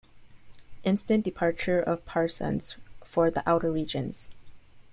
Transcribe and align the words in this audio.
Instant 0.83 1.23
departure 1.23 1.79
of 1.79 2.03
Parsons 2.07 2.75
for 3.05 3.29
the 3.29 3.47
outer 3.47 3.71
regions. 3.71 4.31